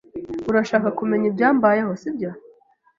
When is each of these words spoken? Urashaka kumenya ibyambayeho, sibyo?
Urashaka 0.49 0.87
kumenya 0.99 1.25
ibyambayeho, 1.31 1.91
sibyo? 2.01 2.29